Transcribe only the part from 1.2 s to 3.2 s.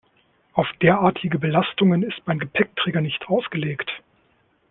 Belastungen ist mein Gepäckträger